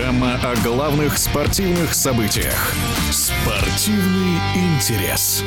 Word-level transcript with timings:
Программа 0.00 0.36
о 0.36 0.56
главных 0.64 1.18
спортивных 1.18 1.92
событиях. 1.92 2.72
Спортивный 3.12 4.38
интерес. 4.54 5.44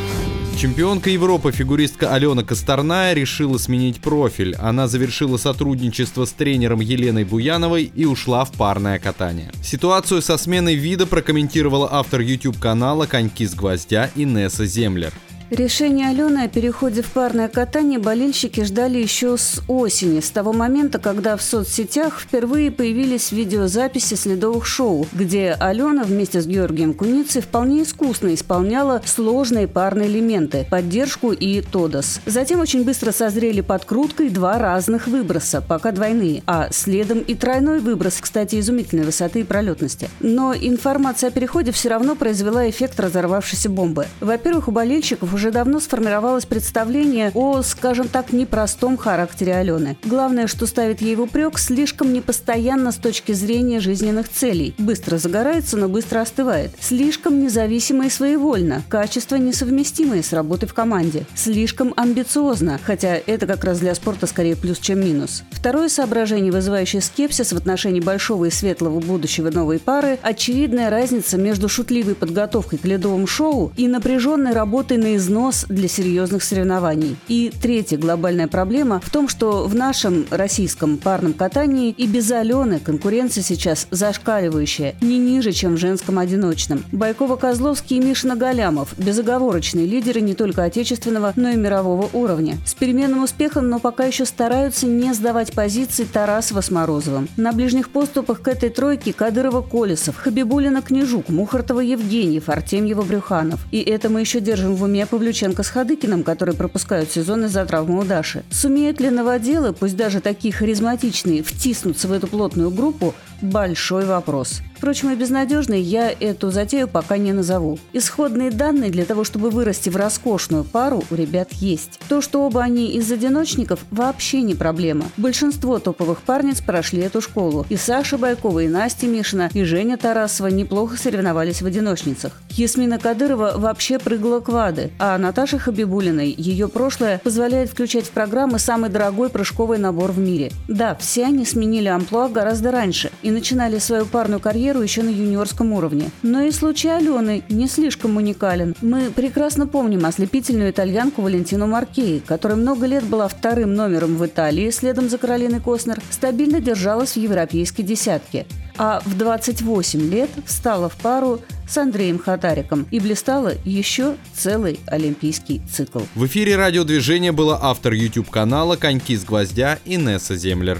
Чемпионка 0.55 1.10
Европы 1.10 1.51
фигуристка 1.51 2.13
Алена 2.13 2.44
Косторная 2.44 3.13
решила 3.13 3.58
сменить 3.58 3.99
профиль. 3.99 4.55
Она 4.60 4.87
завершила 4.87 5.37
сотрудничество 5.37 6.26
с 6.26 6.33
тренером 6.33 6.81
Еленой 6.81 7.24
Буяновой 7.24 7.92
и 7.96 8.05
ушла 8.05 8.46
в 8.46 8.51
парное 8.51 8.99
катание. 8.99 9.51
Ситуацию 9.63 10.21
со 10.21 10.37
сменой 10.37 10.76
вида 10.76 11.08
прокомментировала 11.08 11.90
автор 11.92 12.22
YouTube-канала 12.22 13.08
«Коньки 13.08 13.47
с 13.47 13.56
гвоздя» 13.56 14.12
Инесса 14.13 14.67
Землер. 14.67 15.13
Решение 15.54 16.08
Алены 16.08 16.45
о 16.45 16.48
переходе 16.48 17.04
в 17.04 17.12
парное 17.12 17.48
катание 17.48 17.99
болельщики 17.99 18.63
ждали 18.63 18.98
еще 18.98 19.38
с 19.38 19.62
осени, 19.68 20.20
с 20.20 20.32
того 20.32 20.52
момента, 20.52 20.98
когда 20.98 21.38
в 21.38 21.44
соцсетях 21.44 22.20
впервые 22.20 22.72
появились 22.72 23.32
видеозаписи 23.32 24.16
следовых 24.16 24.66
шоу, 24.66 25.05
где 25.13 25.55
Алена 25.60 26.05
вместе 26.05 26.41
с 26.41 26.48
Георгием 26.48 26.96
Куницей 26.96 27.44
вполне 27.44 27.84
искусно 27.84 28.34
исполняла 28.34 29.04
сложные 29.05 29.68
парные 29.68 30.10
элементы– 30.10 30.66
поддержку 30.72 31.32
и 31.32 31.62
тодос. 31.62 32.20
Затем 32.26 32.60
очень 32.60 32.84
быстро 32.84 33.12
созрели 33.12 33.62
подкруткой 33.62 34.32
два 34.32 34.58
разных 34.58 35.05
выброса, 35.05 35.62
пока 35.62 35.91
двойные, 35.91 36.41
а 36.48 36.70
следом 36.72 37.20
и 37.20 37.35
тройной 37.35 37.80
выброс, 37.80 38.18
кстати, 38.20 38.60
изумительной 38.60 39.05
высоты 39.05 39.41
и 39.41 39.44
пролетности. 39.44 40.10
Но 40.20 40.55
информация 40.55 41.27
о 41.27 41.32
переходе 41.32 41.72
все 41.72 41.90
равно 41.90 42.16
произвела 42.16 42.68
эффект 42.68 42.99
разорвавшейся 42.99 43.70
бомбы. 43.70 44.08
Во-первых, 44.20 44.68
у 44.68 44.72
болельщиков 44.72 45.32
уже 45.32 45.43
уже 45.44 45.52
давно 45.52 45.82
сформировалось 45.82 46.46
представление 46.46 47.30
о, 47.34 47.62
скажем 47.64 48.08
так, 48.08 48.32
непростом 48.32 48.96
характере 48.96 49.56
Алены. 49.56 49.98
Главное, 50.06 50.48
что 50.48 50.66
ставит 50.66 51.02
ей 51.02 51.18
в 51.18 51.22
упрек, 51.22 51.60
слишком 51.60 52.13
непостоянно 52.13 52.94
с 52.94 52.96
точки 52.96 53.34
зрения 53.34 53.82
жизненных 53.82 54.30
целей. 54.30 54.74
Быстро 54.77 55.18
загорается, 55.18 55.76
но 55.76 55.90
быстро 55.90 56.22
остывает. 56.22 56.72
Слишком 56.80 57.44
независимо 57.44 58.05
и 58.05 58.10
своевольно. 58.10 58.84
Качество 58.88 59.35
несовместимое 59.35 60.24
с 60.24 60.32
работой 60.32 60.70
в 60.70 60.74
команде. 60.74 61.26
Слишком 61.35 61.94
амбициозно, 61.98 62.80
хотя 62.82 63.18
это 63.18 63.46
как 63.46 63.66
раз 63.66 63.80
для 63.80 63.96
спорта 63.96 64.28
скорее 64.28 64.55
плюс, 64.55 64.80
чем 64.80 65.02
минус. 65.02 65.44
Второе 65.52 65.89
соображение, 65.89 66.53
вызывающее 66.53 67.02
скепсис 67.02 67.52
в 67.52 67.57
отношении 67.57 68.00
большого 68.00 68.45
и 68.45 68.50
светлого 68.50 69.02
будущего 69.02 69.52
новой 69.52 69.80
пары– 69.80 70.19
очевидная 70.23 70.89
разница 70.89 71.38
между 71.38 71.67
шутливой 71.67 72.16
подготовкой 72.16 72.80
к 72.80 72.85
ледовому 72.85 73.28
шоу 73.28 73.73
и 73.75 73.89
напряженной 73.89 74.53
работой 74.53 74.95
на 74.95 75.17
износ 75.33 75.65
для 75.67 75.87
серьезных 75.87 76.43
соревнований. 76.43 77.17
И 77.27 77.51
третья 77.61 77.97
глобальная 77.97 78.47
проблема 78.47 79.01
в 79.03 79.09
том, 79.09 79.27
что 79.27 79.65
в 79.65 79.73
нашем 79.73 80.27
российском 80.29 80.97
парном 80.97 81.33
катании 81.33 81.89
и 81.89 82.05
без 82.05 82.31
Алены 82.31 82.79
конкуренция 82.79 83.43
сейчас 83.43 83.87
зашкаливающая, 83.89 84.95
не 85.01 85.17
ниже, 85.17 85.51
чем 85.51 85.75
в 85.75 85.79
женском 85.79 86.19
одиночном. 86.19 86.83
Байкова-Козловский 86.91 87.97
и 87.97 87.99
Мишина 87.99 88.35
Галямов– 88.35 88.93
безоговорочные 88.97 89.87
лидеры 89.87 90.21
не 90.21 90.35
только 90.35 90.63
отечественного, 90.63 91.33
но 91.35 91.49
и 91.49 91.55
мирового 91.55 92.09
уровня. 92.13 92.57
С 92.65 92.75
переменным 92.75 93.23
успехом, 93.23 93.69
но 93.69 93.79
пока 93.79 94.05
еще 94.05 94.25
стараются 94.25 94.85
не 94.85 95.13
сдавать 95.13 95.53
позиции 95.53 96.03
Тарасова 96.03 96.61
с 96.61 96.69
Морозовым. 96.69 97.27
На 97.37 97.53
ближних 97.53 97.89
поступах 97.89 98.41
к 98.41 98.47
этой 98.47 98.69
тройке 98.69 99.11
Кадырова-Колесов, 99.11 100.15
Хабибулина-Княжук, 100.23 101.29
Мухартова-Евгеньев, 101.29 102.43
Артемьева-Брюханов. 102.47 103.59
И 103.71 103.79
это 103.81 104.09
мы 104.09 104.19
еще 104.19 104.39
держим 104.39 104.75
в 104.75 104.83
уме 104.83 105.07
Павлюченко 105.14 105.61
с 105.61 105.69
Хадыкиным, 105.69 106.23
которые 106.23 106.56
пропускают 106.56 107.11
сезон 107.11 107.45
из-за 107.45 107.64
травмы 107.67 108.00
у 108.00 108.03
Даши. 108.03 108.44
Сумеют 108.50 109.00
ли 109.00 109.11
новоделы, 109.11 109.72
пусть 109.72 109.95
даже 109.95 110.22
такие 110.22 110.52
харизматичные, 110.52 111.44
втиснуться 111.44 112.08
в 112.08 112.14
эту 112.14 112.25
плотную 112.25 112.72
группу– 112.72 113.14
большой 113.44 114.06
вопрос. 114.08 114.61
Впрочем, 114.83 115.11
и 115.11 115.16
безнадежной 115.16 115.79
я 115.79 116.11
эту 116.11 116.51
затею 116.51 116.89
пока 116.89 117.16
не 117.16 117.31
назову. 117.31 117.79
Исходные 117.94 118.51
данные 118.51 118.91
для 118.91 119.05
того, 119.05 119.23
чтобы 119.23 119.49
вырасти 119.49 119.88
в 119.88 119.95
роскошную 119.95 120.66
пару, 120.66 121.05
у 121.09 121.16
ребят 121.16 121.53
есть. 121.53 122.01
То, 122.09 122.19
что 122.19 122.45
оба 122.45 122.63
они 122.63 122.91
из 122.91 123.09
одиночников, 123.09 123.79
вообще 123.91 124.41
не 124.41 124.55
проблема. 124.55 125.05
Большинство 125.16 125.79
топовых 125.79 126.22
парниц 126.23 126.59
прошли 126.59 126.99
эту 126.99 127.22
школу. 127.22 127.66
И 127.69 127.77
Саша 127.77 128.17
Байкова, 128.17 128.59
и 128.59 128.67
Настя 128.67 129.07
Мишина, 129.07 129.49
и 129.53 129.63
Женя 129.63 129.95
Тарасова 129.95 130.47
неплохо 130.47 130.97
соревновались 130.97 131.61
в 131.61 131.66
одиночницах. 131.66 132.41
Ясмина 132.49 132.99
Кадырова 132.99 133.53
вообще 133.55 133.99
прыгала 133.99 134.41
квады, 134.41 134.91
а 134.99 135.17
Наташа 135.17 135.59
Хабибулиной 135.59 136.35
ее 136.38 136.67
прошлое 136.67 137.22
позволяет 137.23 137.69
включать 137.69 138.05
в 138.05 138.11
программы 138.11 138.59
самый 138.59 138.89
дорогой 138.89 139.29
прыжковый 139.29 139.77
набор 139.77 140.11
в 140.11 140.19
мире. 140.19 140.51
Да, 140.67 140.93
все 140.95 141.23
они 141.27 141.45
сменили 141.45 141.88
амплуа 141.88 142.27
гораздо 142.27 142.72
раньше 142.72 143.11
и 143.22 143.31
начинали 143.31 143.79
свою 143.79 144.05
парную 144.05 144.41
карьеру 144.41 144.72
карьеру 144.73 144.81
еще 144.81 145.03
на 145.03 145.09
юниорском 145.09 145.72
уровне. 145.73 146.09
Но 146.23 146.41
и 146.41 146.51
случай 146.51 146.89
Алены 146.89 147.44
не 147.50 147.67
слишком 147.67 148.17
уникален. 148.17 148.75
Мы 148.81 149.11
прекрасно 149.11 149.67
помним 149.67 150.06
ослепительную 150.06 150.72
итальянку 150.72 151.22
Валентину 151.22 151.67
Маркеи, 151.67 152.23
которая 152.25 152.57
много 152.57 152.88
лет 152.88 153.03
была 153.03 153.28
вторым 153.28 153.75
номером 153.75 154.16
в 154.17 154.25
Италии, 154.25 154.72
следом 154.72 155.09
за 155.09 155.17
Каролиной 155.17 155.59
Коснер, 155.59 156.01
стабильно 156.09 156.59
держалась 156.59 157.13
в 157.13 157.17
европейской 157.17 157.84
десятке 157.84 158.45
а 158.75 159.01
в 159.06 159.16
28 159.16 160.09
лет 160.09 160.29
встала 160.47 160.90
в 160.90 160.95
пару 160.95 161.41
с 161.67 161.78
Андреем 161.78 162.17
Хатариком 162.17 162.88
и 162.90 163.00
блистала 163.00 163.53
еще 163.63 164.16
целый 164.34 164.79
олимпийский 164.88 165.61
цикл. 165.72 166.00
В 166.16 166.25
эфире 166.25 166.55
радиодвижения 166.55 167.31
была 167.31 167.59
автор 167.61 167.94
YouTube-канала 167.94 168.75
«Коньки 168.75 169.16
с 169.16 169.25
гвоздя» 169.25 169.78
Инесса 169.85 170.35
Землер. 170.35 170.79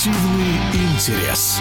Спортивный 0.00 0.56
интерес. 0.72 1.60